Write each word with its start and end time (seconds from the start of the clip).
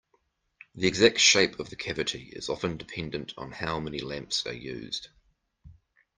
The 0.73 0.87
exact 0.87 1.19
shape 1.19 1.59
of 1.59 1.69
the 1.69 1.75
cavity 1.75 2.31
is 2.35 2.49
often 2.49 2.75
dependent 2.75 3.35
on 3.37 3.51
how 3.51 3.79
many 3.79 3.99
lamps 3.99 4.47
are 4.47 4.51
used. 4.51 5.09